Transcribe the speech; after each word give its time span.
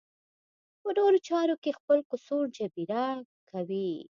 په 0.81 0.89
نورو 0.97 1.19
چارو 1.27 1.55
کې 1.63 1.77
خپل 1.79 1.97
قصور 2.09 2.45
جبېره 2.57 3.05
کوي. 3.49 3.91